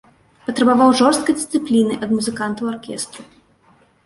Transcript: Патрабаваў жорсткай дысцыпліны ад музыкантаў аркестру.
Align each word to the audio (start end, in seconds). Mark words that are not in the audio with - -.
Патрабаваў 0.45 0.93
жорсткай 1.01 1.37
дысцыпліны 1.41 1.93
ад 2.09 2.15
музыкантаў 2.17 2.65
аркестру. 2.73 3.21